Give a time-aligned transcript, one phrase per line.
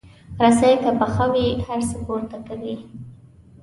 [0.43, 2.75] رسۍ که پخه وي، هر څه پورته کوي.